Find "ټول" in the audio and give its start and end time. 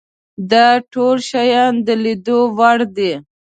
0.93-1.17